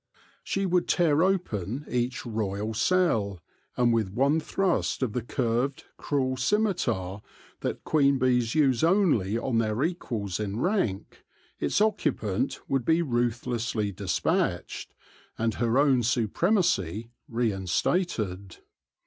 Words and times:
She 0.43 0.65
would 0.65 0.87
tear 0.87 1.21
open 1.21 1.85
each 1.87 2.25
royal 2.25 2.73
cell, 2.73 3.39
and 3.77 3.93
with 3.93 4.09
one 4.13 4.39
thrust 4.39 5.03
of 5.03 5.13
the 5.13 5.21
curved, 5.21 5.83
cruel 5.95 6.37
scimitar 6.37 7.21
that 7.59 7.83
queen 7.83 8.17
bees 8.17 8.55
use 8.55 8.83
only 8.83 9.37
on 9.37 9.59
their 9.59 9.83
equals 9.83 10.39
in 10.39 10.59
rank, 10.59 11.23
its 11.59 11.79
occupant 11.81 12.61
would 12.67 12.83
be 12.83 13.03
ruth 13.03 13.43
lessly 13.43 13.95
despatched, 13.95 14.95
and 15.37 15.53
her 15.61 15.77
ow 15.77 15.81
r 15.81 15.89
n 15.89 16.01
supremacy 16.01 17.11
reinstated. 17.29 18.57